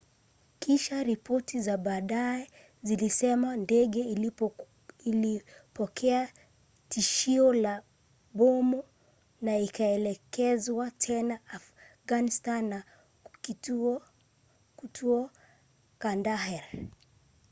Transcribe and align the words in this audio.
kisha 0.59 1.03
ripoti 1.03 1.61
za 1.61 1.77
baadaye 1.77 2.51
zilisema 2.83 3.55
ndege 3.57 3.99
ilipokea 5.03 6.29
tishio 6.89 7.53
la 7.53 7.83
bomu 8.33 8.83
na 9.41 9.57
ikaelekezwa 9.57 10.91
tena 10.91 11.39
afganistani 11.47 12.69
na 12.69 12.83
kutua 14.75 15.31
kandahar 15.99 16.63